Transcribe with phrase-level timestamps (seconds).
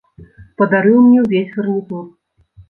[0.61, 2.03] Падарыў мне ўвесь гарнітур.